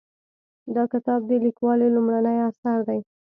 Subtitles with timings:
[0.75, 2.99] دا کتاب د لیکوالې لومړنی اثر دی